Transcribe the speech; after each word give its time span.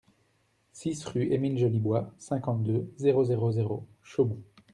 six 0.71 1.05
rue 1.05 1.31
Émile 1.31 1.59
Jolibois, 1.59 2.11
cinquante-deux, 2.17 2.91
zéro 2.97 3.23
zéro 3.23 3.51
zéro, 3.51 3.87
Chaumont 4.01 4.41